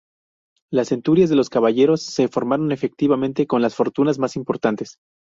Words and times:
Las 0.71 0.87
centurias 0.89 1.29
de 1.29 1.35
los 1.35 1.51
caballeros 1.51 2.01
se 2.01 2.27
formaron 2.27 2.71
efectivamente 2.71 3.45
con 3.45 3.61
las 3.61 3.75
fortunas 3.75 4.17
más 4.17 4.35
importantes. 4.35 4.97